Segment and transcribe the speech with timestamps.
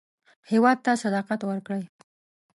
[0.51, 1.83] هېواد ته صداقت ورکړئ